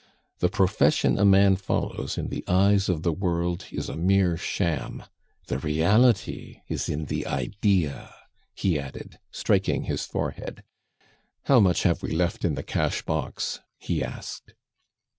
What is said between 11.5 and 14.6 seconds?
much have we left in the cash box?" he asked.